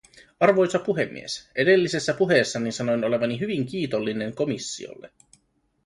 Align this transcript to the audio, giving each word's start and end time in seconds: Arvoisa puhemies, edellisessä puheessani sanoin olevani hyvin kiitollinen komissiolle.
Arvoisa 0.39 0.79
puhemies, 0.79 1.49
edellisessä 1.55 2.13
puheessani 2.13 2.71
sanoin 2.71 3.03
olevani 3.03 3.39
hyvin 3.39 3.65
kiitollinen 3.65 4.35
komissiolle. 4.35 5.11